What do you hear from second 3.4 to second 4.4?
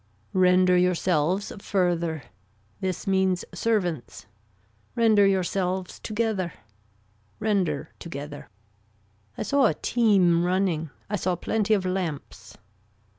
servants.